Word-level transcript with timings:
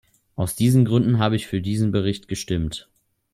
Aus 0.35 0.55
diesen 0.55 0.83
Gründen 0.83 1.19
habe 1.19 1.35
ich 1.35 1.45
für 1.45 1.61
diesen 1.61 1.91
Bericht 1.91 2.27
gestimmt. 2.27 2.89